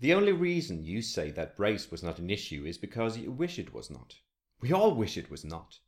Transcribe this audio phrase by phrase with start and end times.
[0.00, 3.58] The only reason you say that race was not an issue is because you wish
[3.58, 4.14] it was not.
[4.62, 5.78] We all wish it was not.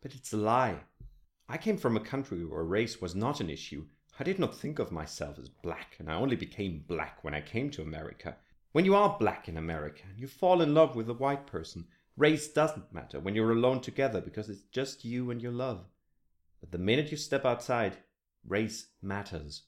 [0.00, 0.80] But it's a lie.
[1.50, 3.84] I came from a country where race was not an issue.
[4.18, 7.42] I did not think of myself as black, and I only became black when I
[7.42, 8.38] came to America.
[8.72, 11.88] When you are black in America and you fall in love with a white person,
[12.16, 15.84] race doesn't matter when you're alone together because it's just you and your love.
[16.60, 17.98] But the minute you step outside,
[18.46, 19.64] race matters.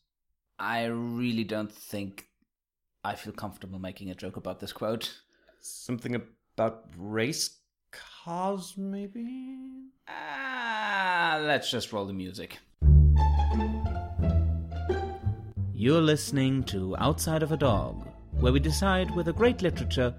[0.59, 2.30] I really don't think
[3.03, 5.23] I feel comfortable making a joke about this quote.
[5.59, 6.15] Something
[6.55, 7.61] about race
[7.93, 9.57] cars, maybe?
[10.07, 12.59] Ah, let's just roll the music.
[15.73, 20.15] You're listening to Outside of a Dog, where we decide whether great literature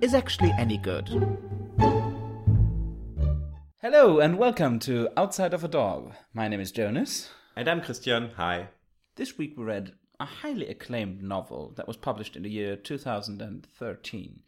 [0.00, 1.10] is actually any good.
[3.82, 6.14] Hello, and welcome to Outside of a Dog.
[6.32, 7.28] My name is Jonas.
[7.54, 8.30] And I'm Christian.
[8.38, 8.68] Hi.
[9.16, 14.40] This week we read a highly acclaimed novel that was published in the year 2013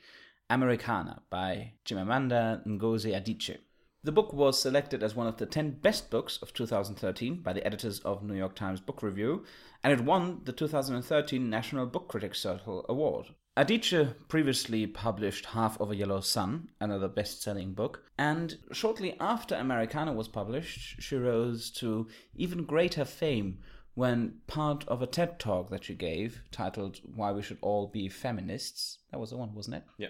[0.48, 3.58] Americanah by Chimamanda Ngozi Adichie.
[4.04, 7.66] The book was selected as one of the 10 best books of 2013 by the
[7.66, 9.44] editors of New York Times Book Review,
[9.82, 13.34] and it won the 2013 National Book Critics Circle Award.
[13.56, 19.56] Adichie previously published Half of a Yellow Sun, another best selling book, and shortly after
[19.56, 23.58] Americanah was published, she rose to even greater fame
[23.94, 28.08] when part of a TED talk that she gave, titled Why We Should All Be
[28.08, 29.84] Feminists, that was the one, wasn't it?
[29.98, 30.08] Yeah.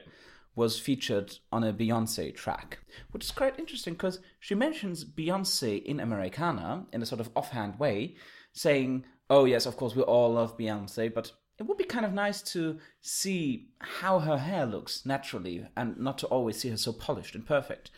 [0.56, 2.78] Was featured on a Beyonce track,
[3.10, 7.78] which is quite interesting because she mentions Beyonce in Americanah in a sort of offhand
[7.78, 8.16] way,
[8.52, 12.12] saying, Oh, yes, of course, we all love Beyonce, but it would be kind of
[12.12, 16.92] nice to see how her hair looks naturally and not to always see her so
[16.92, 17.90] polished and perfect.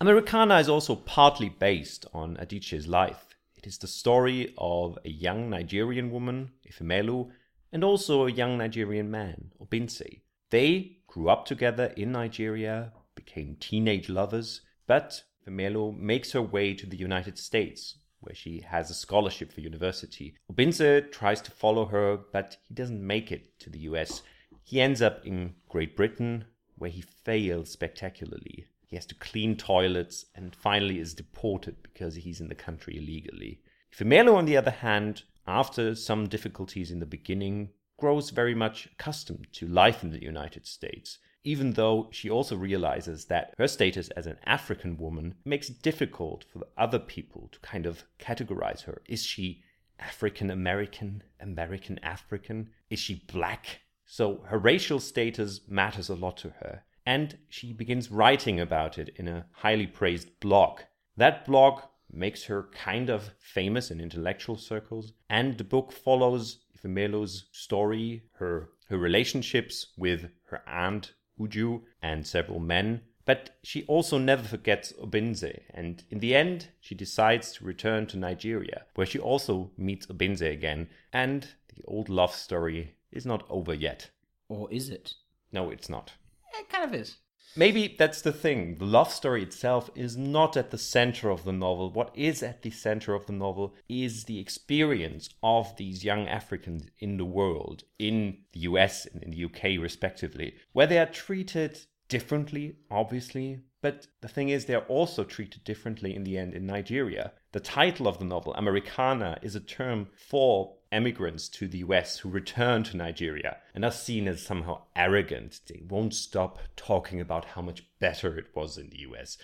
[0.00, 3.35] Americanah is also partly based on Adichie's life.
[3.66, 7.32] It is the story of a young Nigerian woman, Ifemelu,
[7.72, 10.20] and also a young Nigerian man, Obinze.
[10.50, 16.86] They grew up together in Nigeria, became teenage lovers, but Ifemelu makes her way to
[16.86, 20.36] the United States, where she has a scholarship for university.
[20.48, 24.22] Obinze tries to follow her, but he doesn't make it to the US.
[24.62, 26.44] He ends up in Great Britain,
[26.76, 28.68] where he fails spectacularly.
[28.96, 33.60] He has to clean toilets and finally is deported because he's in the country illegally.
[33.92, 39.48] Ifemelu, on the other hand, after some difficulties in the beginning, grows very much accustomed
[39.52, 44.26] to life in the United States, even though she also realizes that her status as
[44.26, 49.02] an African woman makes it difficult for other people to kind of categorize her.
[49.06, 49.62] Is she
[50.00, 52.70] African American, American African?
[52.88, 53.82] Is she black?
[54.06, 59.10] So her racial status matters a lot to her and she begins writing about it
[59.16, 60.80] in a highly praised blog.
[61.16, 67.46] That blog makes her kind of famous in intellectual circles, and the book follows Ifemelu's
[67.52, 73.02] story, her her relationships with her aunt Uju and several men.
[73.24, 78.16] But she also never forgets Obinze, and in the end, she decides to return to
[78.16, 83.74] Nigeria, where she also meets Obinze again, and the old love story is not over
[83.74, 84.10] yet.
[84.48, 85.14] Or is it?
[85.50, 86.12] No, it's not.
[86.58, 87.16] It kind of is.
[87.58, 88.76] Maybe that's the thing.
[88.76, 91.90] The love story itself is not at the center of the novel.
[91.90, 96.84] What is at the center of the novel is the experience of these young Africans
[96.98, 101.80] in the world, in the US and in the UK, respectively, where they are treated
[102.08, 103.60] differently, obviously.
[103.80, 107.32] But the thing is, they're also treated differently in the end in Nigeria.
[107.52, 112.28] The title of the novel, Americanah, is a term for emigrants to the US who
[112.28, 115.60] return to Nigeria and are seen as somehow arrogant.
[115.68, 119.38] They won't stop talking about how much better it was in the US.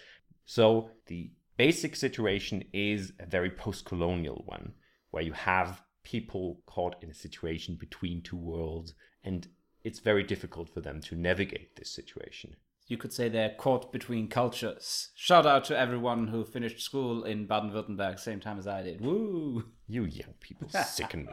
[0.44, 4.72] So the basic situation is a very post colonial one,
[5.10, 9.46] where you have people caught in a situation between two worlds, and
[9.84, 12.56] it's very difficult for them to navigate this situation.
[12.88, 15.10] You could say they're caught between cultures.
[15.14, 19.00] Shout out to everyone who finished school in Baden Württemberg same time as I did.
[19.00, 19.64] Woo!
[19.86, 21.32] You young people sicken me.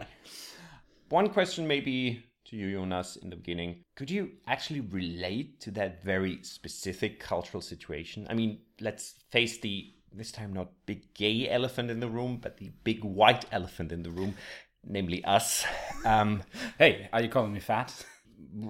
[1.09, 3.83] One question, maybe to you, Jonas, in the beginning.
[3.95, 8.27] Could you actually relate to that very specific cultural situation?
[8.29, 12.57] I mean, let's face the this time not big gay elephant in the room, but
[12.57, 14.35] the big white elephant in the room,
[14.85, 15.65] namely us.
[16.05, 16.43] Um,
[16.77, 17.93] hey, are you calling me fat?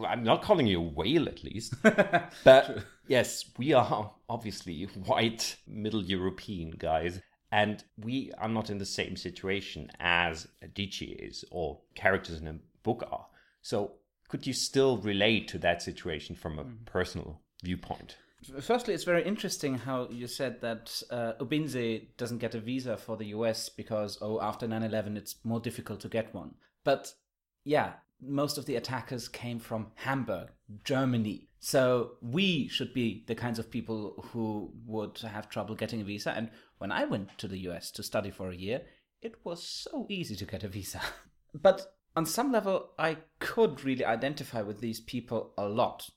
[0.05, 1.73] I'm not calling you a whale, at least.
[2.43, 7.19] but yes, we are obviously white, middle European guys.
[7.51, 12.59] And we are not in the same situation as Adichie is or characters in a
[12.83, 13.25] book are.
[13.61, 13.93] So
[14.27, 16.85] could you still relate to that situation from a mm.
[16.85, 18.15] personal viewpoint?
[18.61, 23.17] Firstly, it's very interesting how you said that uh, Obinze doesn't get a visa for
[23.17, 26.53] the US because, oh, after 9 11, it's more difficult to get one.
[26.85, 27.13] But
[27.65, 30.49] yeah, most of the attackers came from Hamburg,
[30.83, 31.47] Germany.
[31.59, 36.31] So we should be the kinds of people who would have trouble getting a visa.
[36.31, 38.81] And when I went to the US to study for a year,
[39.21, 41.01] it was so easy to get a visa.
[41.53, 46.09] but on some level, I could really identify with these people a lot.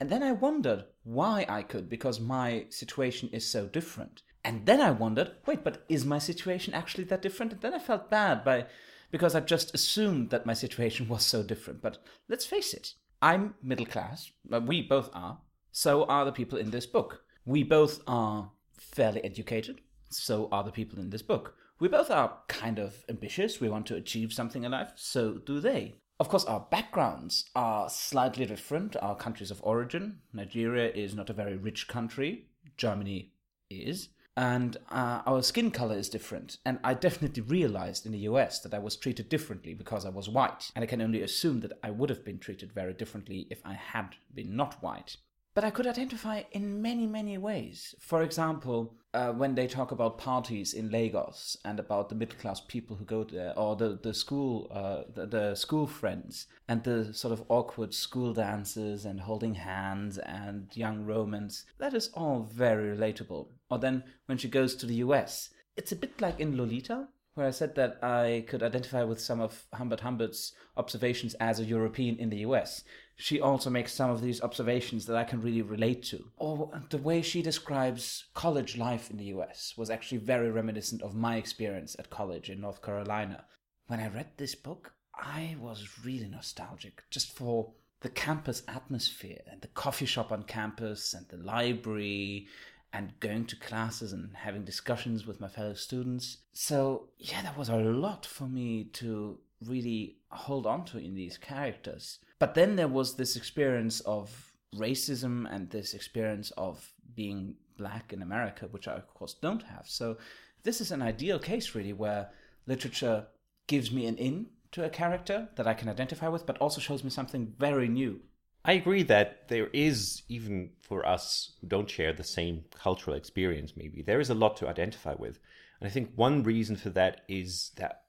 [0.00, 4.22] And then I wondered why I could, because my situation is so different.
[4.44, 7.52] And then I wondered, wait, but is my situation actually that different?
[7.52, 8.66] And then I felt bad by
[9.12, 11.80] because I've just assumed that my situation was so different.
[11.80, 11.98] But
[12.28, 14.32] let's face it, I'm middle class.
[14.52, 15.38] Uh, we both are.
[15.70, 17.22] So are the people in this book.
[17.44, 19.80] We both are fairly educated.
[20.10, 21.54] So are the people in this book.
[21.78, 23.60] We both are kind of ambitious.
[23.60, 24.92] We want to achieve something in life.
[24.96, 25.94] So do they.
[26.20, 28.96] Of course, our backgrounds are slightly different.
[29.00, 30.20] Our countries of origin.
[30.32, 32.46] Nigeria is not a very rich country.
[32.76, 33.32] Germany
[33.70, 36.58] is and uh, our skin color is different.
[36.64, 40.28] And I definitely realized in the US that I was treated differently because I was
[40.28, 40.70] white.
[40.74, 43.74] And I can only assume that I would have been treated very differently if I
[43.74, 45.16] had been not white.
[45.54, 47.94] But I could identify in many, many ways.
[48.00, 52.60] For example, uh, when they talk about parties in Lagos and about the middle class
[52.60, 57.12] people who go there, or the the school uh, the, the, school friends and the
[57.12, 62.96] sort of awkward school dances and holding hands and young romance, that is all very
[62.96, 63.48] relatable.
[63.70, 67.46] Or then when she goes to the U.S., it's a bit like in Lolita, where
[67.46, 72.16] I said that I could identify with some of Humbert Humbert's observations as a European
[72.16, 72.84] in the US
[73.22, 76.24] she also makes some of these observations that I can really relate to.
[76.36, 81.14] Or the way she describes college life in the US was actually very reminiscent of
[81.14, 83.44] my experience at college in North Carolina.
[83.86, 89.60] When I read this book, I was really nostalgic just for the campus atmosphere and
[89.60, 92.48] the coffee shop on campus and the library
[92.92, 96.38] and going to classes and having discussions with my fellow students.
[96.52, 101.38] So, yeah, that was a lot for me to really hold on to in these
[101.38, 102.18] characters.
[102.38, 108.22] But then there was this experience of racism and this experience of being black in
[108.22, 109.86] America, which I, of course, don't have.
[109.86, 110.18] So
[110.62, 112.30] this is an ideal case, really, where
[112.66, 113.26] literature
[113.66, 117.04] gives me an in to a character that I can identify with, but also shows
[117.04, 118.20] me something very new.
[118.64, 123.72] I agree that there is, even for us who don't share the same cultural experience,
[123.76, 125.40] maybe, there is a lot to identify with.
[125.80, 128.02] And I think one reason for that is that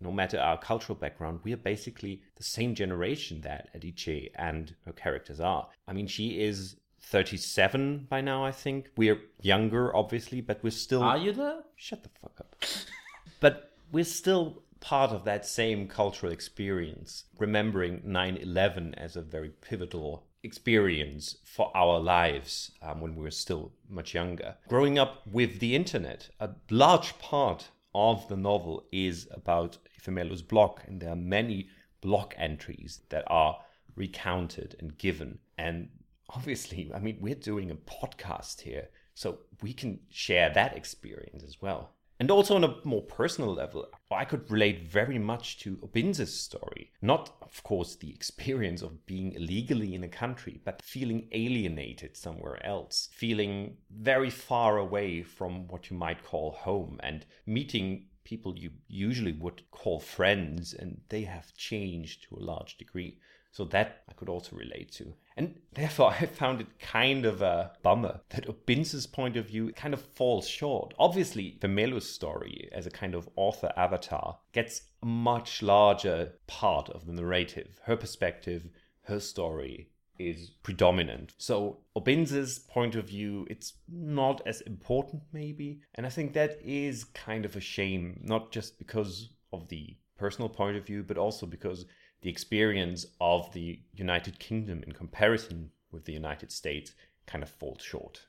[0.00, 4.92] no matter our cultural background, we are basically the same generation that Adichie and her
[4.92, 5.68] characters are.
[5.86, 8.90] I mean, she is 37 by now, I think.
[8.96, 11.02] We're younger, obviously, but we're still.
[11.02, 11.60] Are you there?
[11.76, 12.56] Shut the fuck up.
[13.40, 19.50] but we're still part of that same cultural experience, remembering 9 11 as a very
[19.50, 24.56] pivotal experience for our lives um, when we were still much younger.
[24.68, 30.80] Growing up with the internet, a large part of the novel is about Ifemelu's blog,
[30.86, 31.68] and there are many
[32.00, 33.58] blog entries that are
[33.96, 35.38] recounted and given.
[35.58, 35.90] And
[36.30, 41.60] obviously, I mean, we're doing a podcast here, so we can share that experience as
[41.60, 41.90] well.
[42.20, 46.92] And also on a more personal level, I could relate very much to Obinze's story.
[47.00, 52.64] Not, of course, the experience of being illegally in a country, but feeling alienated somewhere
[52.64, 58.70] else, feeling very far away from what you might call home, and meeting people you
[58.86, 63.18] usually would call friends, and they have changed to a large degree.
[63.50, 65.14] So that I could also relate to.
[65.40, 69.94] And therefore, I found it kind of a bummer that Obinze's point of view kind
[69.94, 70.92] of falls short.
[70.98, 77.06] Obviously, Ifemelu's story as a kind of author avatar gets a much larger part of
[77.06, 77.80] the narrative.
[77.84, 78.68] Her perspective,
[79.04, 81.32] her story, is predominant.
[81.38, 85.80] So Obinze's point of view, it's not as important maybe.
[85.94, 90.50] And I think that is kind of a shame, not just because of the personal
[90.50, 91.86] point of view, but also because
[92.22, 96.92] the experience of the United Kingdom in comparison with the United States
[97.26, 98.20] kind of falls short.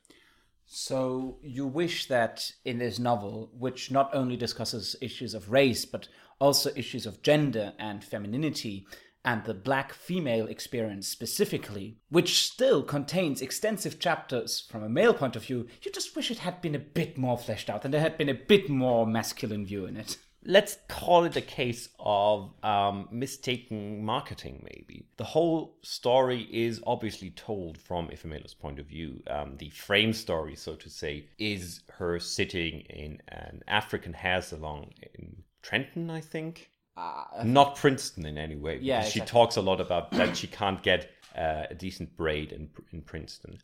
[0.66, 6.08] So you wish that in this novel, which not only discusses issues of race, but
[6.38, 8.86] also issues of gender and femininity,
[9.24, 15.36] and the black female experience specifically, which still contains extensive chapters from a male point
[15.36, 18.00] of view, you just wish it had been a bit more fleshed out and there
[18.00, 20.16] had been a bit more masculine view in it.
[20.44, 25.06] Let's call it a case of um, mistaken marketing, maybe.
[25.16, 29.22] The whole story is obviously told from Ifemelu's point of view.
[29.28, 34.90] Um, the frame story, so to say, is her sitting in an African hair salon
[35.14, 38.78] in Trenton, I think uh, not Princeton in any way.
[38.80, 39.20] Yeah, exactly.
[39.20, 43.02] she talks a lot about that she can't get uh, a decent braid in in
[43.02, 43.58] Princeton,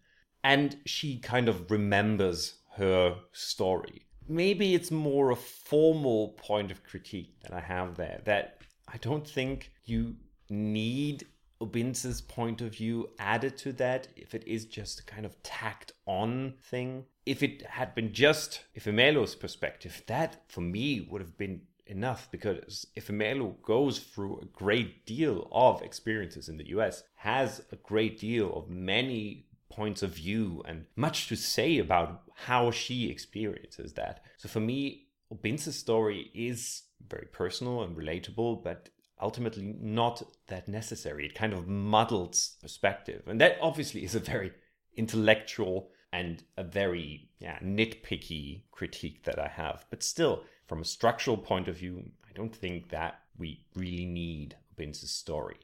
[0.44, 4.06] and she kind of remembers her story.
[4.28, 8.20] Maybe it's more a formal point of critique that I have there.
[8.24, 10.16] That I don't think you
[10.50, 11.26] need
[11.60, 15.92] Obinze's point of view added to that, if it is just a kind of tacked
[16.06, 17.04] on thing.
[17.26, 22.86] If it had been just Ifemelu's perspective, that for me would have been enough because
[22.96, 28.54] Ifemelu goes through a great deal of experiences in the US, has a great deal
[28.54, 29.47] of many
[29.78, 34.24] points of view and much to say about how she experiences that.
[34.36, 38.88] So for me, Obinze's story is very personal and relatable, but
[39.20, 41.26] ultimately not that necessary.
[41.26, 43.22] It kind of muddles perspective.
[43.28, 44.50] And that obviously is a very
[44.96, 49.86] intellectual and a very yeah, nitpicky critique that I have.
[49.90, 54.56] But still, from a structural point of view, I don't think that we really need
[54.74, 55.58] Obinze's story.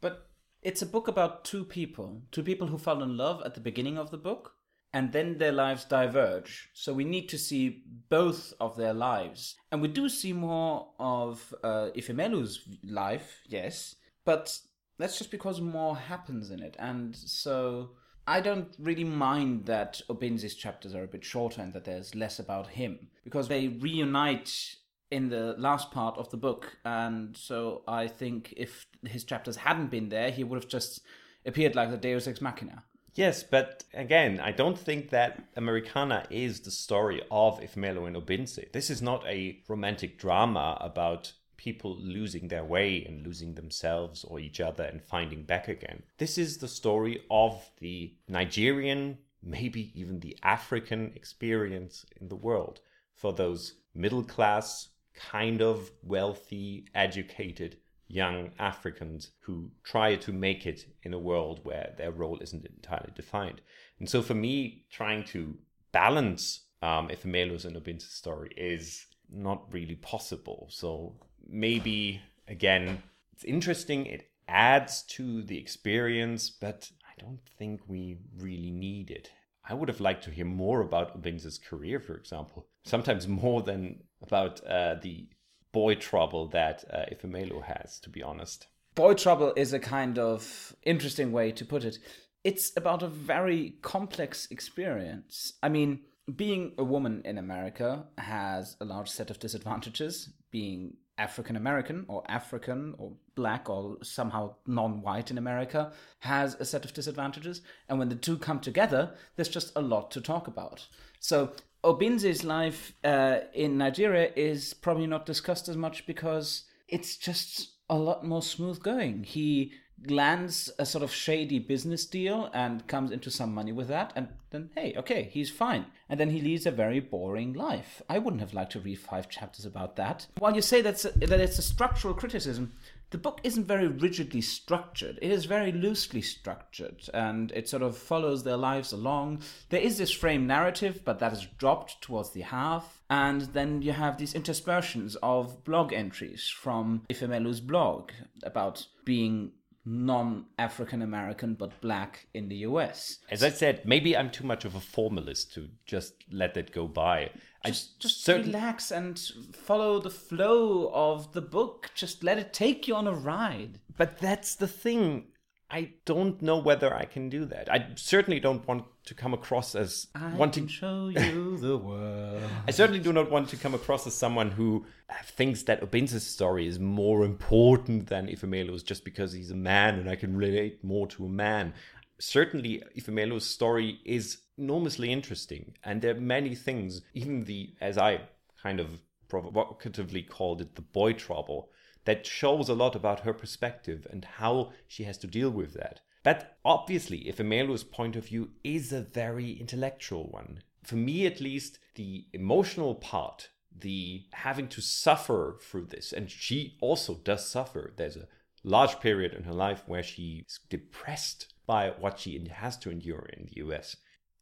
[0.00, 0.27] But
[0.62, 3.98] it's a book about two people, two people who fall in love at the beginning
[3.98, 4.54] of the book,
[4.92, 6.70] and then their lives diverge.
[6.72, 9.56] So we need to see both of their lives.
[9.70, 14.58] And we do see more of uh, Ifemelu's life, yes, but
[14.98, 16.76] that's just because more happens in it.
[16.78, 17.90] And so
[18.26, 22.38] I don't really mind that Obinze's chapters are a bit shorter and that there's less
[22.38, 24.76] about him because they reunite
[25.10, 26.76] in the last part of the book.
[26.84, 31.00] And so I think if his chapters hadn't been there, he would have just
[31.46, 32.84] appeared like the Deus Ex Machina.
[33.14, 38.70] Yes, but again, I don't think that Americanah is the story of Ifemelu and Obinze.
[38.72, 44.38] This is not a romantic drama about people losing their way and losing themselves or
[44.38, 46.04] each other and finding back again.
[46.18, 52.80] This is the story of the Nigerian, maybe even the African experience in the world
[53.12, 60.86] for those middle class, kind of wealthy, educated young Africans who try to make it
[61.02, 63.60] in a world where their role isn't entirely defined.
[63.98, 65.58] And so for me, trying to
[65.92, 70.68] balance um, Ifemelu's and Obinze's story is not really possible.
[70.70, 78.18] So maybe, again, it's interesting, it adds to the experience, but I don't think we
[78.38, 79.30] really need it.
[79.68, 84.02] I would have liked to hear more about Obinze's career, for example, sometimes more than
[84.22, 85.26] about uh, the
[85.72, 88.66] boy trouble that uh, Ifemelu has, to be honest.
[88.94, 91.98] Boy trouble is a kind of interesting way to put it.
[92.42, 95.52] It's about a very complex experience.
[95.62, 96.00] I mean,
[96.34, 100.30] being a woman in America has a large set of disadvantages.
[100.50, 106.64] Being African American or African or black or somehow non white in America has a
[106.64, 107.60] set of disadvantages.
[107.88, 110.86] And when the two come together, there's just a lot to talk about.
[111.20, 111.52] So
[111.84, 117.96] Obinze's life uh, in Nigeria is probably not discussed as much because it's just a
[117.96, 119.24] lot more smooth going.
[119.24, 119.72] He
[120.06, 124.28] lands a sort of shady business deal and comes into some money with that, and
[124.50, 125.86] then hey, okay, he's fine.
[126.08, 128.00] And then he leads a very boring life.
[128.08, 130.26] I wouldn't have liked to read five chapters about that.
[130.38, 132.72] While you say that's a, that it's a structural criticism,
[133.10, 135.18] the book isn't very rigidly structured.
[135.22, 139.42] It is very loosely structured and it sort of follows their lives along.
[139.70, 143.00] There is this frame narrative, but that is dropped towards the half.
[143.08, 148.10] And then you have these interspersions of blog entries from Ifemelu's blog
[148.42, 149.52] about being
[149.88, 153.18] non African American but black in the US.
[153.30, 156.86] As I said, maybe I'm too much of a formalist to just let that go
[156.86, 157.30] by.
[157.64, 158.46] Just, I just certain...
[158.46, 159.18] relax and
[159.52, 161.90] follow the flow of the book.
[161.94, 163.80] Just let it take you on a ride.
[163.96, 165.28] But that's the thing.
[165.70, 167.70] I don't know whether I can do that.
[167.70, 172.42] I certainly don't want to come across as I wanting to show you the world.
[172.66, 174.86] I certainly do not want to come across as someone who
[175.24, 180.08] thinks that Obinze's story is more important than Ifemelu's just because he's a man and
[180.08, 181.74] I can relate more to a man.
[182.18, 188.22] Certainly, Ifemelu's story is enormously interesting, and there are many things, even the, as I
[188.60, 191.70] kind of provocatively called it, the boy trouble
[192.08, 196.00] that shows a lot about her perspective and how she has to deal with that.
[196.22, 200.62] But obviously, Ifemelu's point of view is a very intellectual one.
[200.82, 206.78] For me, at least, the emotional part, the having to suffer through this, and she
[206.80, 207.92] also does suffer.
[207.94, 208.28] There's a
[208.64, 213.44] large period in her life where she's depressed by what she has to endure in
[213.44, 213.96] the US.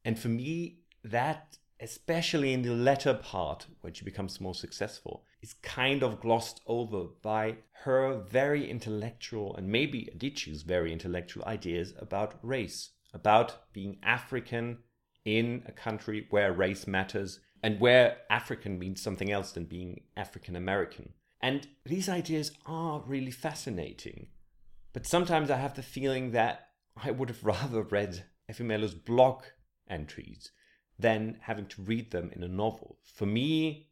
[0.05, 5.55] And for me, that especially in the latter part when she becomes more successful, is
[5.63, 12.35] kind of glossed over by her very intellectual and maybe Adichie's very intellectual ideas about
[12.43, 14.79] race, about being African
[15.25, 20.57] in a country where race matters and where African means something else than being African
[20.57, 21.13] American.
[21.41, 24.27] And these ideas are really fascinating.
[24.93, 29.45] But sometimes I have the feeling that I would have rather read Ifemelu's blog
[29.89, 30.51] entries
[30.99, 32.99] than having to read them in a novel.
[33.15, 33.91] For me,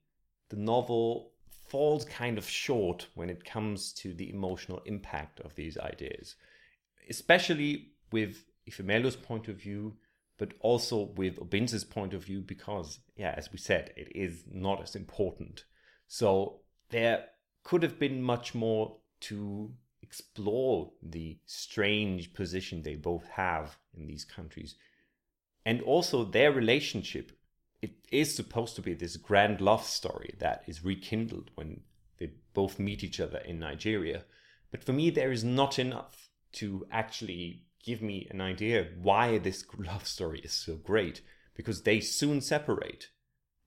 [0.49, 1.33] the novel
[1.75, 6.37] falls kind of short when it comes to the emotional impact of these ideas,
[7.11, 9.97] especially with Ifemelu's point of view,
[10.38, 14.81] but also with Obinze's point of view, because, yeah, as we said, it is not
[14.85, 15.64] as important.
[16.07, 17.25] So there
[17.64, 24.25] could have been much more to explore the strange position they both have in these
[24.25, 24.76] countries
[25.66, 27.33] and also their relationship
[27.84, 31.82] it is supposed to be this grand love story that is rekindled when
[32.16, 34.24] they both meet each other in Nigeria.
[34.70, 39.66] But for me there is not enough to actually give me an idea why this
[39.78, 41.20] love story is so great
[41.54, 43.10] because they soon separate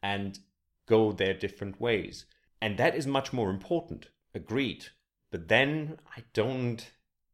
[0.02, 0.40] and
[0.88, 2.26] go their different ways.
[2.60, 4.88] And that is much more important agreed.
[5.30, 6.90] But then I don't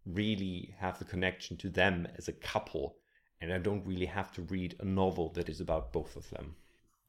[0.05, 2.97] really have the connection to them as a couple,
[3.39, 6.57] and I don't really have to read a novel that is about both of them.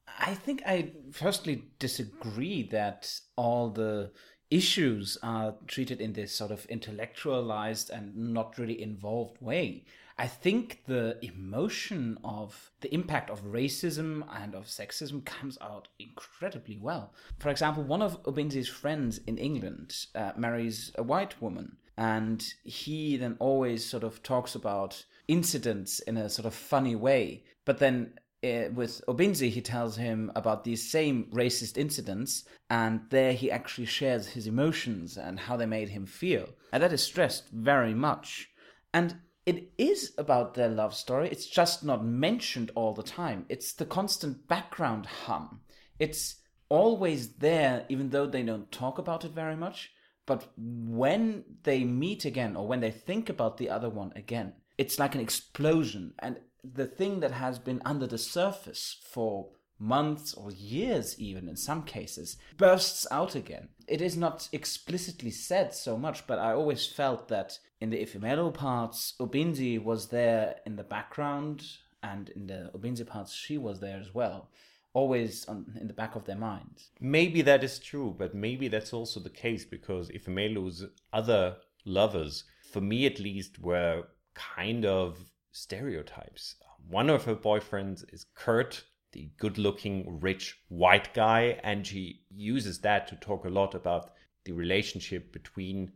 [0.07, 4.11] I think I firstly disagree that all the
[4.49, 9.85] issues are treated in this sort of intellectualized and not really involved way.
[10.17, 16.77] I think the emotion of the impact of racism and of sexism comes out incredibly
[16.77, 17.13] well.
[17.39, 23.17] For example, one of Obinze's friends in England uh, marries a white woman, and he
[23.17, 27.43] then always sort of talks about incidents in a sort of funny way.
[27.65, 28.13] But then
[28.45, 33.85] uh, with Obinze, he tells him about these same racist incidents, and there he actually
[33.85, 36.49] shares his emotions and how they made him feel.
[36.71, 38.49] And that is stressed very much.
[38.93, 41.29] And it is about their love story.
[41.29, 43.45] It's just not mentioned all the time.
[43.49, 45.61] It's the constant background hum.
[45.99, 46.37] It's
[46.69, 49.91] always there, even though they don't talk about it very much.
[50.25, 54.97] But when they meet again, or when they think about the other one again, it's
[54.97, 56.13] like an explosion.
[56.19, 56.39] And
[56.73, 61.83] the thing that has been under the surface for months or years, even in some
[61.83, 63.69] cases, bursts out again.
[63.87, 68.53] It is not explicitly said so much, but I always felt that in the Ifemelu
[68.53, 71.65] parts, Obinze was there in the background,
[72.01, 74.49] and in the Obinze parts, she was there as well.
[74.93, 76.91] Always on, in the back of their minds.
[77.01, 82.79] Maybe that is true, but maybe that's also the case because Ifemelu's other lovers, for
[82.79, 84.03] me at least, were
[84.35, 85.19] kind of
[85.55, 86.55] stereotypes.
[86.87, 92.79] One of her boyfriends is Kurt, the good looking, rich white guy, and she uses
[92.79, 94.11] that to talk a lot about
[94.43, 95.93] the relationship between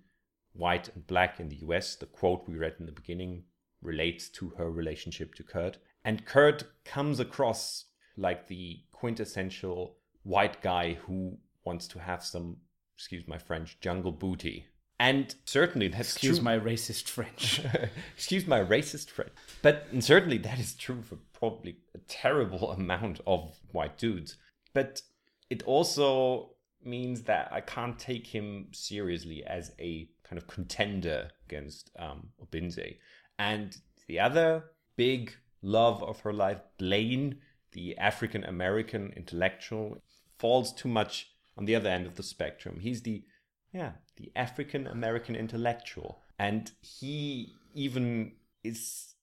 [0.53, 1.95] white and black in the US.
[1.95, 3.43] The quote we read in the beginning
[3.81, 5.77] relates to her relationship to Kurt.
[6.05, 12.57] And Kurt comes across like the quintessential white guy who wants to have some,
[12.95, 14.65] excuse my French, jungle booty.
[14.99, 16.43] And certainly that's Excuse true.
[16.43, 17.62] my racist French.
[18.15, 19.31] Excuse my racist French.
[19.62, 24.35] But certainly that is true for probably a terrible amount of white dudes.
[24.73, 25.01] But
[25.49, 26.51] it also
[26.83, 32.97] means that I can't take him seriously as a kind of contender against um, Obinze.
[33.38, 34.65] And the other
[34.97, 37.38] big love of her life, Blaine,
[37.71, 39.97] the African American intellectual,
[40.38, 42.79] falls too much on the other end of the spectrum.
[42.81, 43.23] He's the
[43.71, 46.21] yeah, the African American intellectual.
[46.38, 49.15] And he even is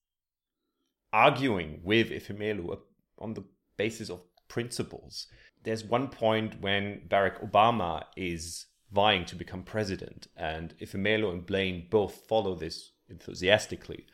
[1.13, 2.79] arguing with Ifemelu
[3.19, 3.45] on the
[3.77, 5.29] basis of principles.
[5.65, 11.89] There's one point when Barack Obama is vying to become president, and Ifemelu and Blaine
[11.91, 14.07] both follow this enthusiastically.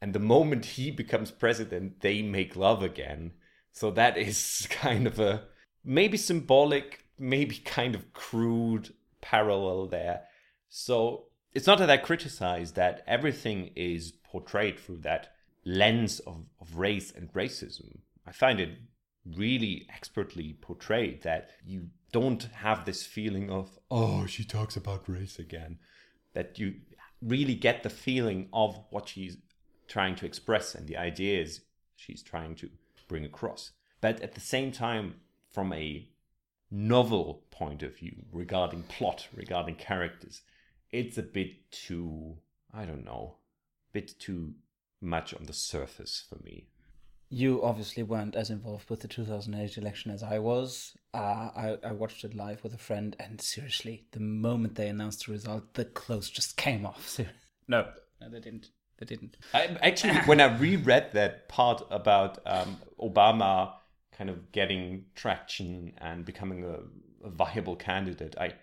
[0.00, 3.32] And the moment he becomes president, they make love again.
[3.72, 5.44] So that is kind of a
[5.84, 10.22] maybe symbolic, maybe kind of crude parallel there.
[10.70, 16.76] So it's not that I criticize that everything is portrayed through that lens of, of
[16.78, 17.98] race and racism.
[18.24, 18.78] I find it
[19.26, 25.38] really expertly portrayed that you don't have this feeling of, oh, she talks about race
[25.40, 25.78] again.
[26.34, 26.76] That you
[27.20, 29.36] really get the feeling of what she's
[29.88, 31.62] trying to express and the ideas
[31.96, 32.70] she's trying to
[33.08, 33.72] bring across.
[34.00, 35.16] But at the same time,
[35.52, 36.08] from a
[36.70, 40.42] novel point of view regarding plot, regarding characters,
[40.92, 42.36] it's a bit too,
[42.72, 43.36] I don't know,
[43.92, 44.54] bit too
[45.00, 46.68] much on the surface for me.
[47.32, 50.96] You obviously weren't as involved with the 2008 election as I was.
[51.14, 55.26] Uh, I, I watched it live with a friend, and seriously, the moment they announced
[55.26, 57.08] the result, the clothes just came off.
[57.08, 57.26] So,
[57.68, 57.86] no,
[58.20, 58.70] no, they didn't.
[58.98, 59.36] They didn't.
[59.54, 63.74] I, actually, when I reread that part about um, Obama
[64.12, 66.80] kind of getting traction and becoming a,
[67.26, 68.54] a viable candidate, I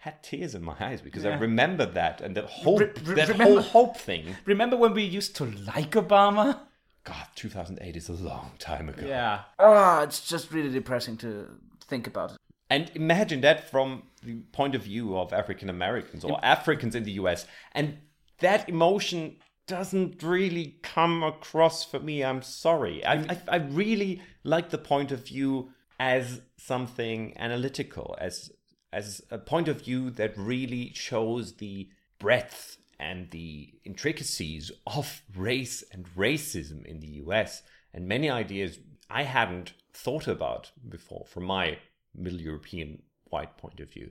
[0.00, 1.38] had tears in my eyes because I Yeah.
[1.40, 4.36] remembered that and the hope, Re- re- that remember- whole hope thing.
[4.46, 6.60] Remember when we used to like Obama?
[7.04, 9.06] God, 2008 is a long time ago.
[9.06, 9.42] Yeah.
[9.58, 11.48] Oh, it's just really depressing to
[11.86, 12.36] think about it.
[12.68, 17.12] And imagine that from the point of view of African Americans or Africans in the
[17.12, 17.46] US.
[17.72, 17.98] And
[18.38, 19.36] that emotion
[19.66, 22.24] doesn't really come across for me.
[22.24, 23.04] I'm sorry.
[23.04, 28.50] I, I, I really like the point of view as something analytical, as
[28.92, 35.82] as a point of view that really shows the breadth and the intricacies of race
[35.92, 37.62] and racism in the US
[37.94, 41.78] and many ideas I hadn't thought about before from my
[42.14, 44.10] Middle European white point of view.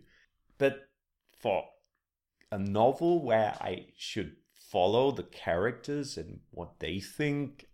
[0.58, 0.90] But
[1.40, 1.66] for
[2.52, 7.69] a novel where I should follow the characters and what they think,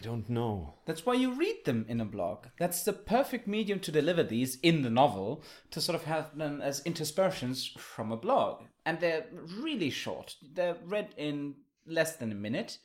[0.00, 0.74] I don't know.
[0.86, 2.46] That's why you read them in a blog.
[2.58, 6.62] That's the perfect medium to deliver these in the novel, to sort of have them
[6.62, 8.64] as interspersions from a blog.
[8.86, 9.26] And they're
[9.58, 10.36] really short.
[10.54, 11.54] They're read in
[11.86, 12.78] less than a minute,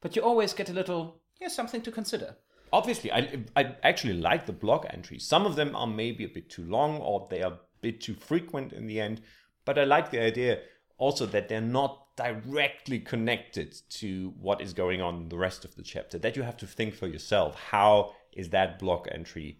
[0.00, 2.36] but you always get a little, here's something to consider.
[2.72, 5.26] Obviously, I, I actually like the blog entries.
[5.28, 8.14] Some of them are maybe a bit too long or they are a bit too
[8.14, 9.20] frequent in the end,
[9.66, 10.60] but I like the idea
[10.96, 15.74] also that they're not directly connected to what is going on in the rest of
[15.76, 16.18] the chapter.
[16.18, 17.54] That you have to think for yourself.
[17.70, 19.58] How is that blog entry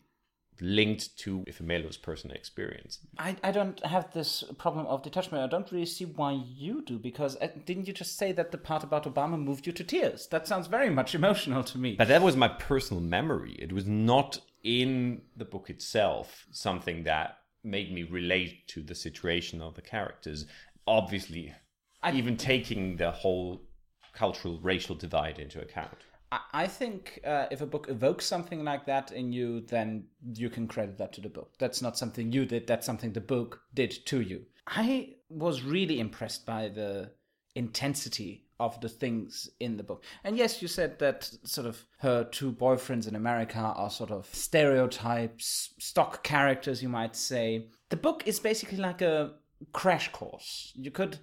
[0.61, 2.99] linked to Ifemelu's personal experience?
[3.19, 5.43] I, I don't have this problem of detachment.
[5.43, 8.59] I don't really see why you do, because uh, didn't you just say that the
[8.59, 10.27] part about Obama moved you to tears?
[10.29, 11.97] That sounds very much emotional to me.
[11.97, 13.57] But that was my personal memory.
[13.59, 19.61] It was not in the book itself something that made me relate to the situation
[19.61, 20.47] of the characters
[20.87, 21.55] obviously
[22.03, 23.63] I, even taking the whole
[24.13, 25.99] cultural racial divide into account.
[26.55, 30.67] I think uh, if a book evokes something like that in you, then you can
[30.67, 31.53] credit that to the book.
[31.59, 34.47] That's not something you did, that's something the book did to you.
[34.67, 37.11] I was really impressed by the
[37.55, 40.05] intensity of the things in the book.
[40.25, 44.27] And yes, you said that sort of her two boyfriends in America are sort of
[44.33, 47.69] stereotypes, stock characters, you might say.
[47.91, 49.33] The book is basically like a
[49.73, 50.73] crash course.
[50.77, 51.19] You could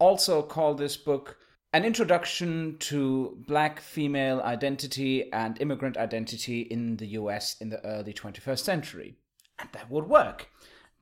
[0.00, 1.36] also call this book
[1.72, 8.12] an introduction to black female identity and immigrant identity in the US in the early
[8.12, 9.14] 21st century.
[9.60, 10.48] And that would work.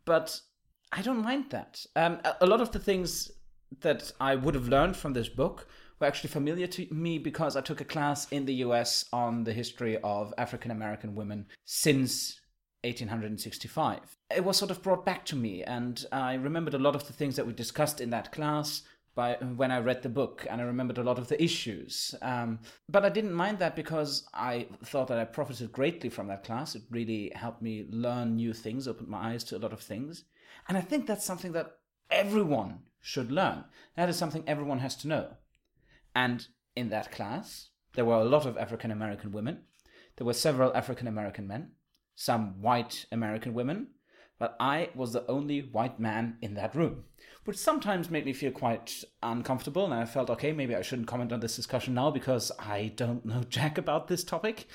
[0.04, 0.38] But
[0.92, 1.87] I don't mind that.
[1.96, 3.30] Um, a lot of the things
[3.80, 5.68] that I would have learned from this book
[6.00, 9.52] were actually familiar to me because I took a class in the US on the
[9.52, 12.40] history of African American women since
[12.85, 14.17] 1865.
[14.35, 17.12] It was sort of brought back to me, and I remembered a lot of the
[17.12, 18.83] things that we discussed in that class
[19.14, 22.14] by when I read the book, and I remembered a lot of the issues.
[22.23, 26.45] Um, but I didn't mind that because I thought that I profited greatly from that
[26.45, 26.77] class.
[26.77, 30.25] It really helped me learn new things, opened my eyes to a lot of things,
[30.69, 31.79] and I think that's something that
[32.11, 33.64] everyone should learn.
[33.97, 35.37] That is something everyone has to know.
[36.14, 39.62] And in that class, there were a lot of African American women.
[40.17, 41.73] There were several African American men
[42.18, 43.87] some white American women,
[44.40, 47.04] but I was the only white man in that room,
[47.44, 49.85] which sometimes made me feel quite uncomfortable.
[49.85, 53.24] And I felt, okay, maybe I shouldn't comment on this discussion now because I don't
[53.24, 54.66] know jack about this topic.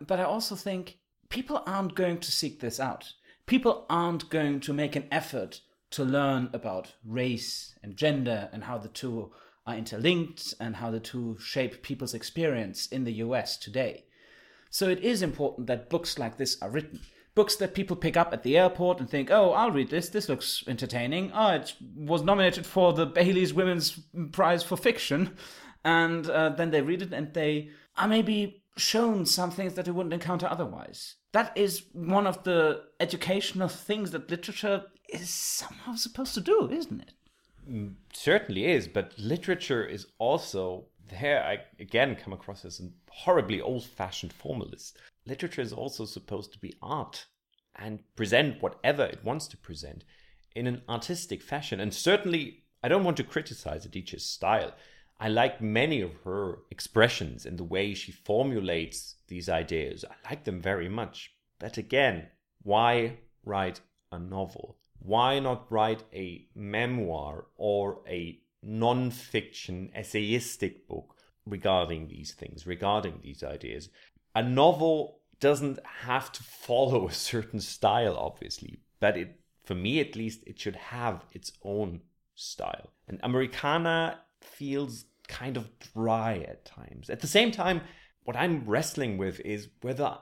[0.00, 0.98] But I also think
[1.30, 3.12] people aren't going to seek this out.
[3.46, 8.78] People aren't going to make an effort to learn about race and gender and how
[8.78, 9.32] the two
[9.66, 14.04] are interlinked and how the two shape people's experience in the US today.
[14.74, 16.98] So it is important that books like this are written.
[17.36, 20.08] Books that people pick up at the airport and think, oh, I'll read this.
[20.08, 21.30] This looks entertaining.
[21.32, 24.00] Oh, it was nominated for the Bailey's Women's
[24.32, 25.36] Prize for Fiction.
[25.84, 29.92] And uh, then they read it and they are maybe shown some things that they
[29.92, 31.14] wouldn't encounter otherwise.
[31.30, 37.00] That is one of the educational things that literature is somehow supposed to do, isn't
[37.00, 37.12] it?
[37.70, 43.60] Mm, certainly is, but literature is also here I again come across as a horribly
[43.60, 44.98] old fashioned formalist.
[45.26, 47.26] Literature is also supposed to be art
[47.76, 50.04] and present whatever it wants to present
[50.54, 51.80] in an artistic fashion.
[51.80, 54.72] And certainly, I don't want to criticize Adichie's style.
[55.18, 60.04] I like many of her expressions and the way she formulates these ideas.
[60.04, 61.34] I like them very much.
[61.58, 62.28] But again,
[62.62, 63.80] why write
[64.12, 64.78] a novel?
[64.98, 73.42] Why not write a memoir or a non-fiction essayistic book regarding these things, regarding these
[73.42, 73.88] ideas.
[74.34, 80.16] A novel doesn't have to follow a certain style, obviously, but it, for me at
[80.16, 82.00] least, it should have its own
[82.34, 82.90] style.
[83.08, 87.10] And Americanah feels kind of dry at times.
[87.10, 87.82] At the same time,
[88.24, 90.18] what I'm wrestling with is whether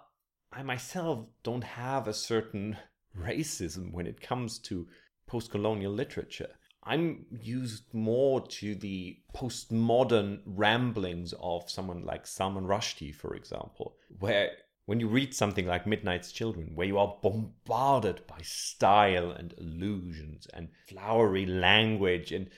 [0.52, 2.76] I myself don't have a certain
[3.18, 4.86] racism when it comes to
[5.26, 6.50] post colonial literature.
[6.84, 14.50] I'm used more to the postmodern ramblings of someone like Salman Rushdie, for example, where
[14.86, 20.48] when you read something like Midnight's Children, where you are bombarded by style and illusions
[20.52, 22.50] and flowery language, and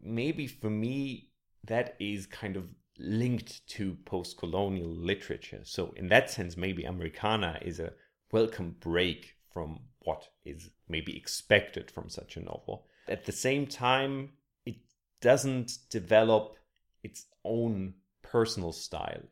[0.00, 1.30] maybe for me,
[1.64, 5.62] that is kind of linked to post colonial literature.
[5.64, 7.94] So, in that sense, maybe Americanah is a
[8.30, 12.86] welcome break from what is maybe expected from such a novel.
[13.08, 14.30] At the same time,
[14.64, 14.76] it
[15.20, 16.56] doesn't develop
[17.02, 19.22] its own personal style.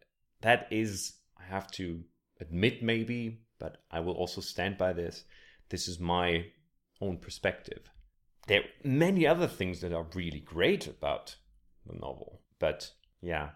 [0.42, 2.04] That is, I have to
[2.40, 5.24] admit, maybe, but I will also stand by this.
[5.70, 6.46] This is my
[7.00, 7.90] own perspective.
[8.46, 11.36] There are many other things that are really great about
[11.86, 12.90] the novel, but
[13.22, 13.50] yeah,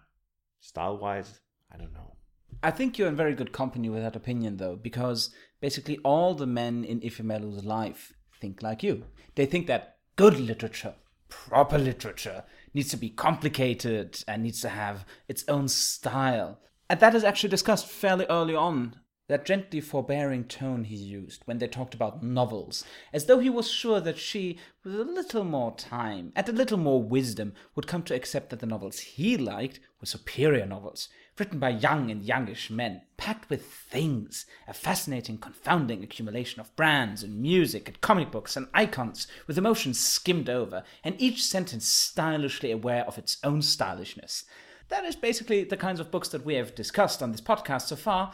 [0.59, 1.39] style wise,
[1.71, 2.15] I don't know.
[2.63, 5.29] I think you're in very good company with that opinion, though, because
[5.61, 9.05] basically all the men in Ifemelu's life think like you.
[9.35, 10.95] They think that good literature,
[11.29, 16.59] proper literature, needs to be complicated and needs to have its own style.
[16.89, 18.95] And that is actually discussed fairly early on.
[19.29, 23.69] That gently forbearing tone he used when they talked about novels, as though he was
[23.69, 28.01] sure that she, with a little more time and a little more wisdom, would come
[28.03, 32.71] to accept that the novels he liked were superior novels, written by young and youngish
[32.71, 38.57] men, packed with things, a fascinating, confounding accumulation of brands and music and comic books
[38.57, 44.45] and icons, with emotions skimmed over, and each sentence stylishly aware of its own stylishness.
[44.87, 47.95] That is basically the kinds of books that we have discussed on this podcast so
[47.95, 48.33] far,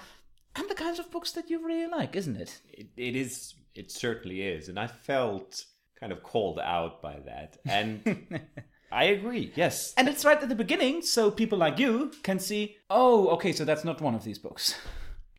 [0.56, 2.62] and the kinds of books that you really like, isn't it?
[2.72, 3.56] It, it is.
[3.76, 5.66] It certainly is, and I felt
[6.00, 8.40] kind of called out by that, and
[8.92, 9.52] I agree.
[9.56, 12.78] Yes, and it's right at the beginning, so people like you can see.
[12.90, 14.76] Oh, okay, so that's not one of these books.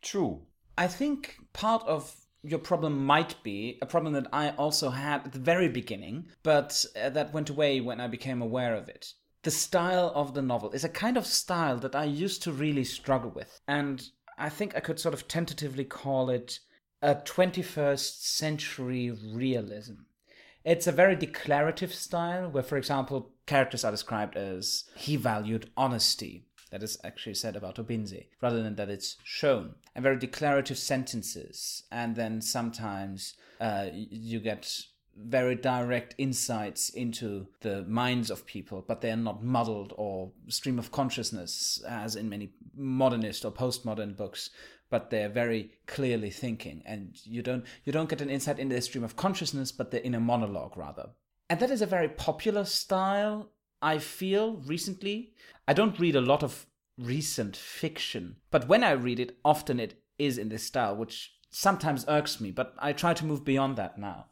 [0.01, 0.41] True.
[0.77, 5.33] I think part of your problem might be a problem that I also had at
[5.33, 9.13] the very beginning, but uh, that went away when I became aware of it
[9.47, 12.83] the style of the novel is a kind of style that I used to really
[12.83, 13.61] struggle with.
[13.65, 14.05] And
[14.37, 16.59] I think I could sort of tentatively call it
[17.01, 19.93] a 21st century realism.
[20.63, 26.43] It's a very declarative style where, for example, characters are described as he valued honesty.
[26.71, 29.75] That is actually said about Obinze, rather than that it's shown.
[29.95, 31.83] And very declarative sentences.
[31.89, 34.81] And then sometimes uh, you get
[35.19, 40.91] very direct insights into the minds of people, but they're not muddled or stream of
[40.91, 44.49] consciousness as in many modernist or postmodern books
[44.89, 46.81] but they're very clearly thinking.
[46.85, 50.01] And you don't you don't get an insight into their stream of consciousness but they're
[50.01, 51.09] in a monologue rather.
[51.49, 53.51] And that is a very popular style
[53.81, 55.33] i feel recently.
[55.67, 56.65] I don't read a lot of
[56.97, 62.05] recent fiction but when i read it often it is in this style which sometimes
[62.07, 64.25] irks me but i try to move beyond that now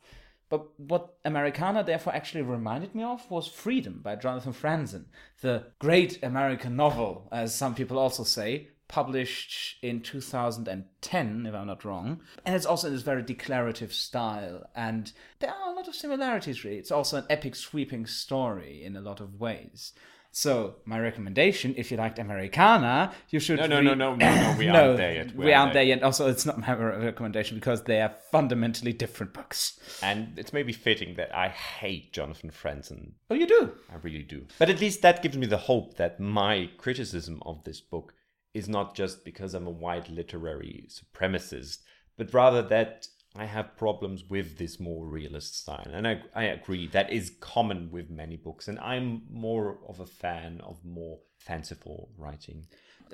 [0.49, 5.05] but what Americanah therefore actually reminded me of was Freedom by Jonathan Franzen,
[5.41, 11.83] the great American novel, as some people also say, published in 2010, if I'm not
[11.83, 12.21] wrong.
[12.45, 14.69] And it's also in this very declarative style.
[14.75, 16.77] And there are a lot of similarities, really.
[16.77, 19.93] It's also an epic, sweeping story in a lot of ways.
[20.35, 23.57] So my recommendation, if you liked Americanah, you should.
[23.57, 24.55] No, no, no, no, no, no.
[24.57, 25.33] We aren't there yet.
[25.33, 26.03] We, we aren't there yet.
[26.03, 29.79] Also, it's not my recommendation because they are fundamentally different books.
[30.01, 33.13] And it's maybe fitting that I hate Jonathan Franzen.
[33.29, 33.75] Oh, you do?
[33.89, 34.45] I really do.
[34.59, 38.13] But at least that gives me the hope that my criticism of this book
[38.53, 41.77] is not just because I'm a white literary supremacist,
[42.17, 45.87] but rather that I have problems with this more realist style.
[45.91, 48.67] And I, I agree, that is common with many books.
[48.67, 52.65] And I'm more of a fan of more fanciful writing.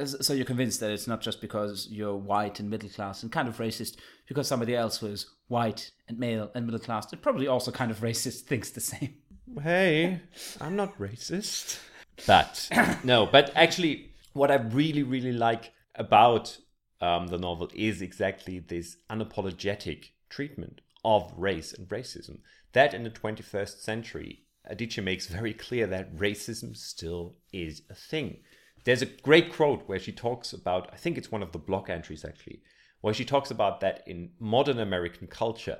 [0.05, 3.47] So you're convinced that it's not just because you're white and middle class and kind
[3.47, 7.71] of racist, because somebody else was white and male and middle class and probably also
[7.71, 9.15] kind of racist thinks the same.
[9.61, 10.21] Hey,
[10.61, 11.79] I'm not racist.
[12.25, 12.69] But,
[13.03, 16.57] no, but actually, what I really, really like about
[17.01, 22.39] um, the novel is exactly this unapologetic treatment of race and racism.
[22.73, 28.37] That in the 21st century, Adichie makes very clear that racism still is a thing.
[28.83, 31.89] There's a great quote where she talks about, I think it's one of the blog
[31.89, 32.61] entries actually,
[33.01, 35.79] where she talks about that in modern American culture,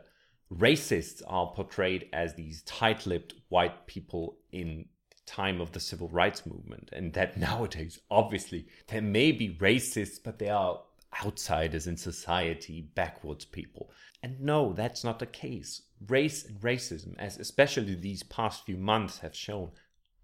[0.51, 4.85] racists are portrayed as these tight lipped white people in
[5.25, 10.39] time of the civil rights movement and that nowadays obviously there may be racists but
[10.39, 10.81] they are
[11.23, 13.91] outsiders in society, backwards people.
[14.23, 15.81] And no, that's not the case.
[16.07, 19.71] Race and racism, as especially these past few months have shown,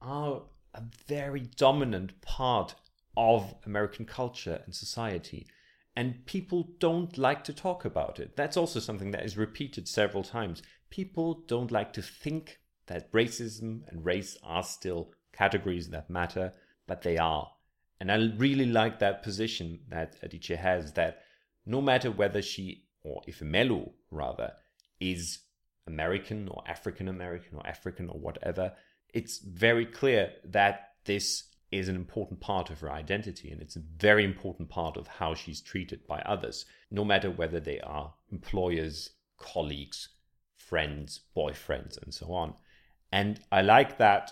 [0.02, 2.76] are a very dominant part
[3.15, 5.47] of American culture and society.
[5.95, 8.36] And people don't like to talk about it.
[8.36, 10.62] That's also something that is repeated several times.
[10.91, 16.54] People don't like to think that racism and race are still categories that matter,
[16.86, 17.52] but they are.
[17.99, 21.21] And I really like that position that Adichie has that
[21.65, 24.53] no matter whether she, or Ifemelu rather,
[24.99, 25.39] is
[25.88, 28.73] American or African American or African or whatever,
[29.13, 33.83] it's very clear that this is an important part of her identity and it's a
[33.97, 39.10] very important part of how she's treated by others, no matter whether they are employers,
[39.38, 40.10] colleagues,
[40.55, 42.53] friends, boyfriends, and so on.
[43.12, 44.31] And I like that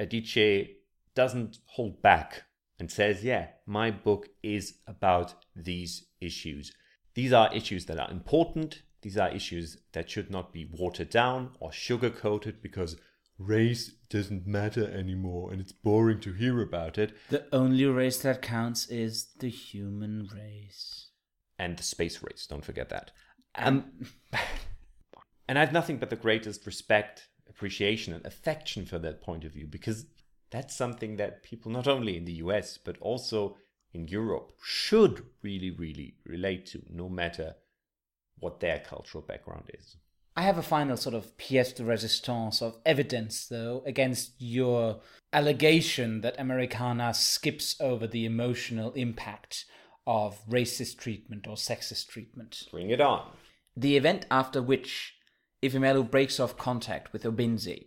[0.00, 0.70] Adichie
[1.14, 2.44] doesn't hold back
[2.82, 6.72] and says, yeah, my book is about these issues.
[7.14, 8.82] These are issues that are important.
[9.02, 12.96] These are issues that should not be watered down or sugar coated because
[13.38, 17.16] race doesn't matter anymore and it's boring to hear about it.
[17.30, 21.10] The only race that counts is the human race.
[21.60, 23.12] And the space race, don't forget that.
[23.54, 23.92] Um,
[25.48, 29.52] and I have nothing but the greatest respect, appreciation, and affection for that point of
[29.52, 30.06] view because
[30.52, 33.56] that's something that people, not only in the US, but also
[33.92, 37.56] in Europe, should really, really relate to, no matter
[38.38, 39.96] what their cultural background is.
[40.36, 45.00] I have a final sort of pièce de résistance of evidence, though, against your
[45.32, 49.66] allegation that Americanah skips over the emotional impact
[50.06, 52.62] of racist treatment or sexist treatment.
[52.70, 53.30] Bring it on.
[53.76, 55.14] The event after which
[55.62, 57.86] Ifemelu breaks off contact with Obinze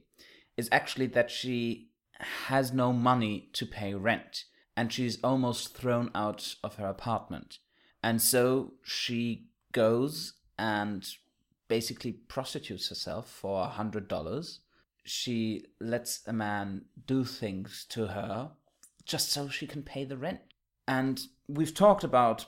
[0.56, 4.45] is actually that she has no money to pay rent
[4.78, 7.60] and she's almost thrown out of her apartment.
[8.04, 11.08] And so she goes and
[11.67, 14.60] basically prostitutes herself for a hundred dollars.
[15.04, 18.51] She lets a man do things to her
[19.06, 20.41] just so she can pay the rent.
[20.88, 22.45] And we've talked about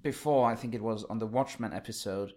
[0.00, 2.32] before, I think it was on the Watchmen episode,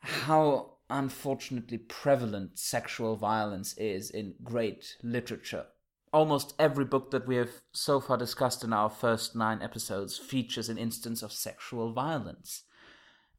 [0.00, 5.66] how unfortunately prevalent sexual violence is in great literature.
[6.12, 10.68] Almost every book that we have so far discussed in our first nine episodes features
[10.68, 12.64] an instance of sexual violence.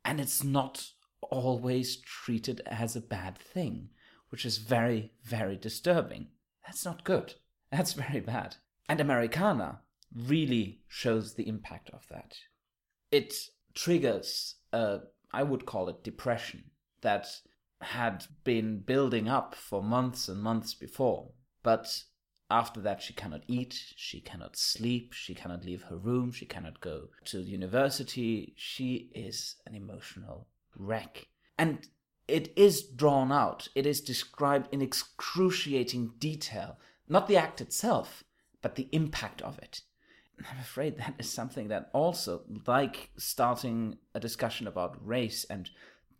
[0.03, 0.89] And it's not
[1.21, 3.89] always treated as a bad thing,
[4.29, 6.29] which is very, very disturbing.
[6.65, 7.35] That's not good.
[7.71, 8.55] That's very bad.
[8.89, 9.81] And Americanah
[10.15, 12.35] really shows the impact of that.
[13.11, 13.35] It
[13.75, 14.99] triggers, a,
[15.31, 17.27] I would call it depression, that
[17.81, 21.31] had been building up for months and months before.
[21.61, 22.03] But
[22.53, 26.79] after that, she cannot eat, she cannot sleep, she cannot leave her room, she cannot
[26.81, 28.53] go to university.
[28.55, 31.29] She is an emotional wreck.
[31.57, 31.87] And
[32.27, 36.77] it is drawn out, it is described in excruciating detail,
[37.09, 38.23] not the act itself,
[38.61, 39.81] but the impact of it.
[40.39, 45.71] I'm afraid that is something that also, like starting a discussion about race and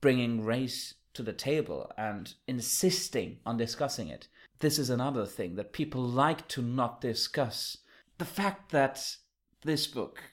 [0.02, 4.28] bringing race to the table and insisting on discussing it,
[4.63, 7.80] this is another thing that people like to not discuss.
[8.17, 9.17] The fact that
[9.65, 10.23] this book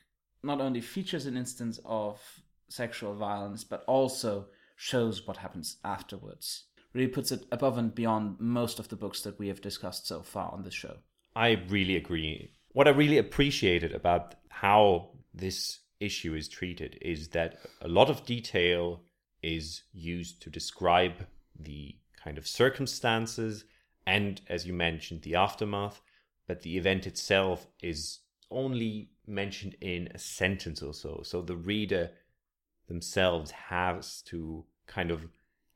[0.40, 2.20] not only features an instance of
[2.68, 6.66] sexual violence, but also shows what happens afterwards.
[6.94, 10.22] Really puts it above and beyond most of the books that we have discussed so
[10.22, 10.98] far on this show.
[11.34, 12.52] I really agree.
[12.68, 18.24] What I really appreciated about how this issue is treated is that a lot of
[18.24, 19.02] detail
[19.42, 21.26] is used to describe
[21.58, 23.64] the kind of circumstances
[24.06, 26.00] and, as you mentioned, the aftermath,
[26.46, 31.22] but the event itself is only mentioned in a sentence or so.
[31.24, 32.10] So the reader
[32.88, 35.28] themselves has to kind of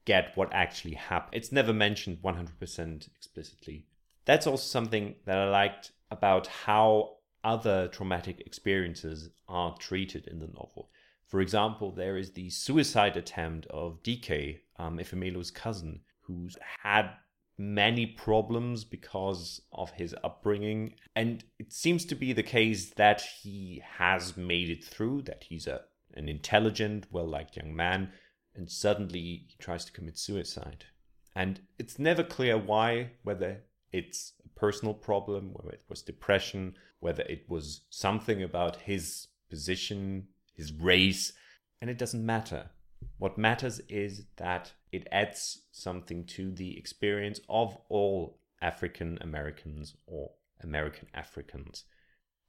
[0.05, 1.35] get what actually happened.
[1.35, 3.87] It's never mentioned 100% explicitly.
[4.25, 10.47] That's also something that I liked about how other traumatic experiences are treated in the
[10.47, 10.91] novel.
[11.27, 17.11] For example, there is the suicide attempt of DK, um, Ifemelu's cousin, who's had
[17.57, 20.95] many problems because of his upbringing.
[21.15, 25.67] And it seems to be the case that he has made it through, that he's
[25.67, 25.83] a,
[26.15, 28.13] an intelligent, well liked young man,
[28.55, 30.87] and suddenly he tries to commit suicide.
[31.35, 33.63] And it's never clear why, whether
[33.93, 40.29] it's a personal problem, whether it was depression, whether it was something about his position,
[40.55, 41.33] his race,
[41.81, 42.71] and it doesn't matter.
[43.19, 50.31] What matters is that it adds something to the experience of all African Americans or
[50.63, 51.85] American Africans.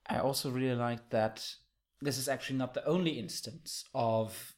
[0.08, 1.46] I also really like that
[2.02, 4.54] this is actually not the only instance of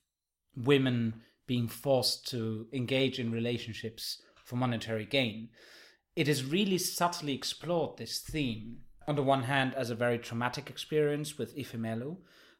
[0.56, 5.50] women being forced to engage in relationships for monetary gain.
[6.16, 10.70] It has really subtly explored this theme, on the one hand, as a very traumatic
[10.70, 12.18] experience with Ifemelu,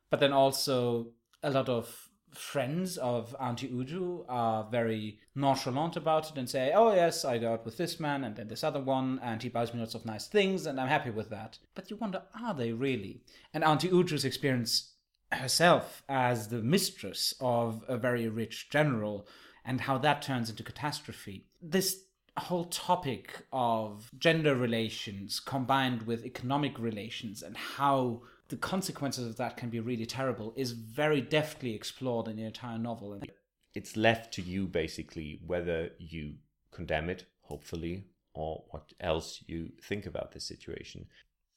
[0.10, 1.12] but then also
[1.44, 2.07] a lot of
[2.38, 7.54] friends of Auntie Uju are very nonchalant about it and say, oh, yes, I go
[7.54, 10.06] out with this man and then this other one, and he buys me lots of
[10.06, 11.58] nice things, and I'm happy with that.
[11.76, 13.22] But you wonder, are they really?
[13.54, 14.94] And Auntie Uju's experience
[15.32, 19.28] herself as the mistress of a very rich general
[19.66, 21.46] and how that turns into catastrophe.
[21.62, 22.04] This
[22.38, 29.58] whole topic of gender relations combined with economic relations and how the consequences of that
[29.58, 33.20] can be really terrible is very deftly explored in the entire novel.
[33.74, 36.36] It's left to you basically whether you
[36.72, 41.06] condemn it, hopefully, or what else you think about this situation.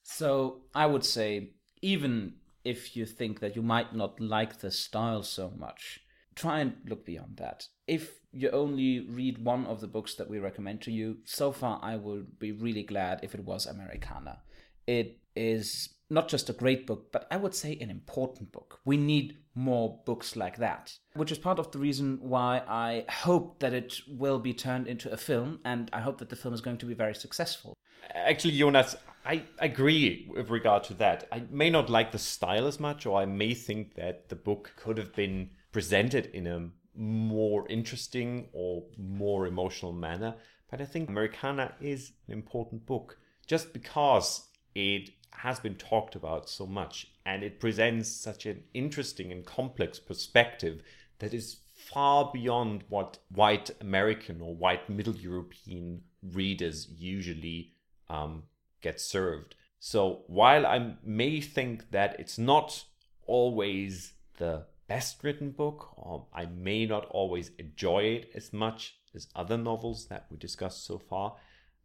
[0.03, 2.33] So I would say, even
[2.63, 6.01] if you think that you might not like the style so much,
[6.35, 7.67] try and look beyond that.
[7.87, 11.79] If you only read one of the books that we recommend to you, so far
[11.81, 14.39] I would be really glad if it was Americanah.
[14.87, 18.79] It is not just a great book, but I would say an important book.
[18.83, 23.59] We need more books like that, which is part of the reason why I hope
[23.59, 26.61] that it will be turned into a film, and I hope that the film is
[26.61, 27.73] going to be very successful.
[28.13, 31.27] Actually, Jonas, I agree with regard to that.
[31.31, 34.73] I may not like the style as much, or I may think that the book
[34.75, 40.35] could have been presented in a more interesting or more emotional manner.
[40.69, 43.17] But I think Americanah is an important book
[43.47, 49.31] just because it has been talked about so much and it presents such an interesting
[49.31, 50.81] and complex perspective
[51.19, 57.73] that is far beyond what white American or white Middle European readers usually
[58.09, 58.43] um,
[58.81, 59.55] get served.
[59.79, 62.83] So while I may think that it's not
[63.25, 69.27] always the best written book, or I may not always enjoy it as much as
[69.35, 71.35] other novels that we discussed so far,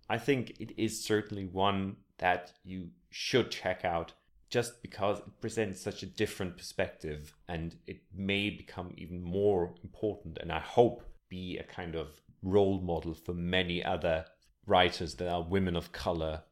[0.09, 4.12] I think it is certainly one that you should check out
[4.48, 10.38] just because it presents such a different perspective and it may become even more important
[10.38, 14.24] and I hope be a kind of role model for many other
[14.66, 16.42] writers that are women of color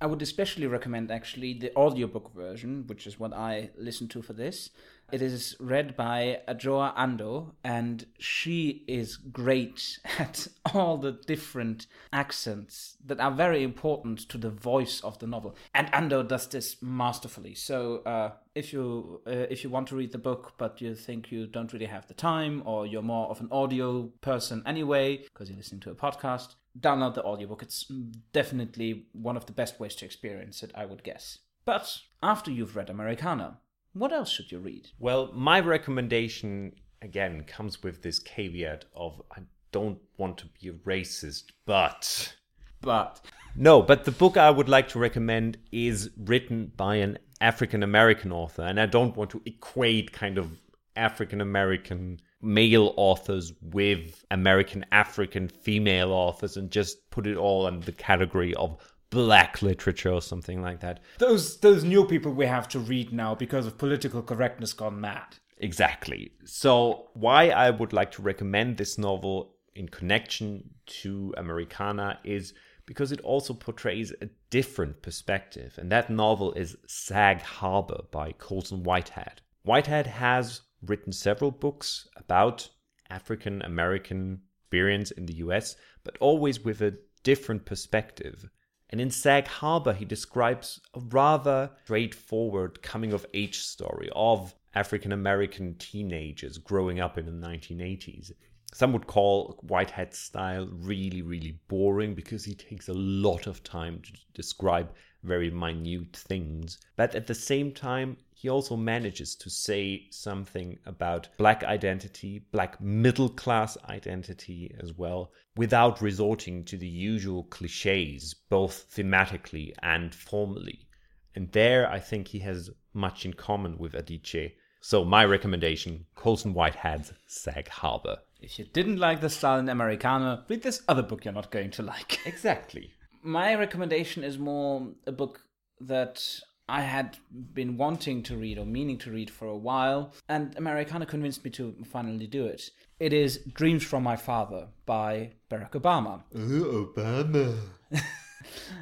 [0.00, 4.34] I would especially recommend actually the audiobook version, which is what I listened to for
[4.34, 4.70] this.
[5.12, 12.96] It is read by Adjoa Andoh, and she is great at all the different accents
[13.04, 15.54] that are very important to the voice of the novel.
[15.74, 17.54] And Andoh does this masterfully.
[17.54, 21.30] So uh, if you uh, if you want to read the book but you think
[21.30, 25.48] you don't really have the time, or you're more of an audio person anyway because
[25.48, 27.62] you're listening to a podcast, download the audiobook.
[27.62, 27.90] It's
[28.32, 31.38] definitely one of the best ways to experience it, I would guess.
[31.64, 33.58] But after you've read Americanah,
[33.98, 34.88] what else should you read?
[34.98, 36.72] Well, my recommendation
[37.02, 39.40] again comes with this caveat of I
[39.72, 42.36] don't want to be a racist, but
[42.80, 43.20] but
[43.54, 48.32] no, but the book I would like to recommend is written by an African American
[48.32, 50.58] author, and I don't want to equate kind of
[50.94, 57.80] African American male authors with American African female authors and just put it all in
[57.80, 58.78] the category of
[59.10, 61.00] black literature or something like that.
[61.18, 65.36] Those those new people we have to read now because of political correctness gone mad.
[65.58, 66.32] Exactly.
[66.44, 72.54] So why I would like to recommend this novel in connection to Americanah is
[72.84, 78.84] because it also portrays a different perspective, and that novel is Sag Harbor by Colson
[78.84, 79.40] Whitehead.
[79.62, 82.68] Whitehead has written several books about
[83.10, 88.48] African American experience in the US, but always with a different perspective.
[88.88, 95.10] And in Sag Harbor, he describes a rather straightforward coming of age story of African
[95.10, 98.32] American teenagers growing up in the 1980s.
[98.72, 104.00] Some would call Whitehead's style really, really boring because he takes a lot of time
[104.02, 104.90] to describe
[105.22, 106.78] very minute things.
[106.94, 112.80] But at the same time, he also manages to say something about black identity, black
[112.80, 120.86] middle class identity as well, without resorting to the usual cliches, both thematically and formally.
[121.34, 124.52] And there, I think he has much in common with Adichie.
[124.80, 128.18] So, my recommendation Colson Whitehead's Sag Harbor.
[128.40, 131.70] If you didn't like the style in Americanah, read this other book you're not going
[131.72, 132.20] to like.
[132.26, 132.92] Exactly.
[133.22, 135.40] My recommendation is more a book
[135.80, 136.22] that
[136.68, 137.16] I had
[137.54, 141.50] been wanting to read or meaning to read for a while, and Americanah convinced me
[141.52, 142.70] to finally do it.
[143.00, 146.22] It is Dreams from My Father by Barack Obama.
[146.36, 147.58] Ooh, Obama.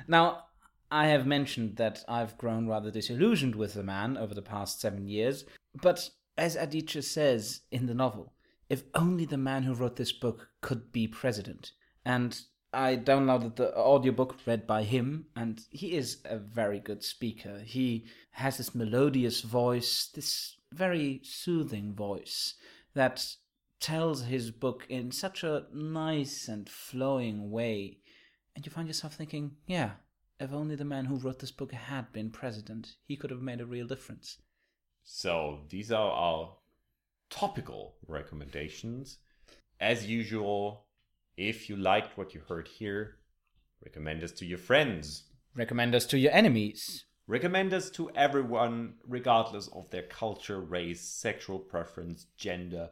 [0.09, 0.45] now,
[0.91, 5.09] I have mentioned that I've grown rather disillusioned with the man over the past seven
[5.09, 5.45] years,
[5.81, 8.34] but as Adichie says in the novel,
[8.75, 11.71] if only the man who wrote this book could be president.
[12.05, 12.37] And
[12.73, 17.61] I downloaded the audiobook read by him, and he is a very good speaker.
[17.65, 22.55] He has this melodious voice, this very soothing voice
[22.95, 23.25] that
[23.79, 27.99] tells his book in such a nice and flowing way.
[28.57, 29.93] And you find yourself thinking, yeah,
[30.41, 33.61] if only the man who wrote this book had been president, he could have made
[33.61, 34.39] a real difference.
[35.05, 36.57] So these are our
[37.35, 39.19] topical recommendations.
[39.81, 40.87] As usual,
[41.37, 43.17] if you liked what you heard here,
[43.85, 45.25] recommend us to your friends.
[45.57, 47.07] Recommend us to your enemies.
[47.27, 52.91] Recommend us to everyone, regardless of their culture, race, sexual preference, gender,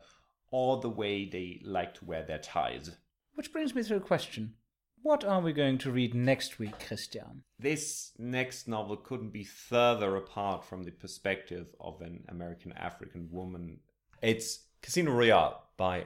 [0.51, 2.91] or the way they like to wear their ties.
[3.35, 4.55] Which brings me to a question.
[5.03, 7.45] What are we going to read next week, Christian?
[7.59, 13.79] This next novel couldn't be further apart from the perspective of an American African woman.
[14.23, 16.05] It's Casino Royale by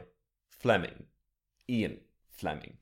[0.49, 1.05] Fleming,
[1.69, 1.99] Ian
[2.31, 2.79] Fleming.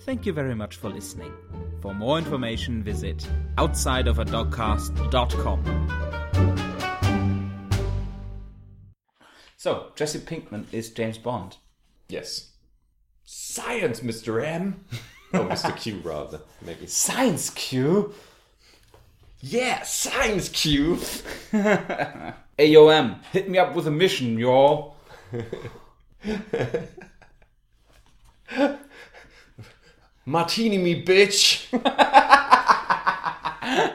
[0.00, 1.32] Thank you very much for listening.
[1.80, 3.24] For more information, visit
[3.58, 5.88] outsideofadogcast.com.
[9.56, 11.58] So, Jesse Pinkman is James Bond.
[12.08, 12.54] Yes.
[13.24, 14.44] Science, Mr.
[14.44, 14.84] M.
[15.32, 15.76] oh, Mr.
[15.76, 16.40] Q, rather.
[16.60, 16.88] Maybe.
[16.88, 18.12] Science Q?
[19.40, 20.96] Yeah, Science Q.
[22.58, 24.96] AOM, hit me up with a mission, y'all.
[30.26, 31.68] Martini me, bitch.